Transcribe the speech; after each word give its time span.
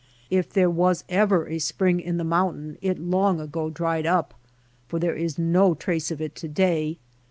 If 0.31 0.49
there 0.49 0.67
was 0.67 1.03
ever 1.09 1.47
a 1.47 1.59
spring 1.59 1.99
in 1.99 2.17
the 2.17 2.23
mountain 2.23 2.79
it 2.81 2.97
long 2.97 3.39
ago 3.39 3.69
dried 3.69 4.05
np, 4.05 4.29
for 4.87 4.97
there 4.97 5.13
is 5.15 5.37
no 5.37 5.75
trace 5.75 6.09
of 6.09 6.19
it 6.19 6.33
to 6.37 6.47
day. 6.47 6.97